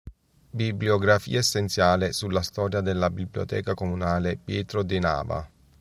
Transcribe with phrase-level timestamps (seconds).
[0.49, 5.47] Bibliografia essenziale sulla Storia della Biblioteca Comunale “Pietro De Nava”